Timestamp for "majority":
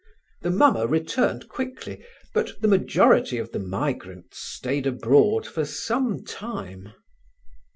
2.67-3.37